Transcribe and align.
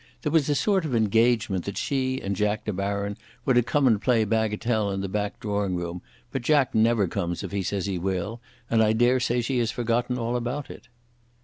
There 0.23 0.31
was 0.31 0.49
a 0.49 0.55
sort 0.55 0.83
of 0.83 0.95
engagement 0.95 1.65
that 1.65 1.77
she 1.77 2.19
and 2.23 2.35
Jack 2.35 2.65
De 2.65 2.73
Baron 2.73 3.19
were 3.45 3.53
to 3.53 3.61
come 3.61 3.85
and 3.85 4.01
play 4.01 4.25
bagatelle 4.25 4.89
in 4.91 5.01
the 5.01 5.07
back 5.07 5.39
drawing 5.39 5.75
room; 5.75 6.01
but 6.31 6.41
Jack 6.41 6.73
never 6.73 7.07
comes 7.07 7.43
if 7.43 7.51
he 7.51 7.61
says 7.61 7.85
he 7.85 7.99
will, 7.99 8.41
and 8.67 8.81
I 8.81 8.93
daresay 8.93 9.41
she 9.41 9.59
has 9.59 9.69
forgotten 9.69 10.17
all 10.17 10.35
about 10.35 10.71
it." 10.71 10.87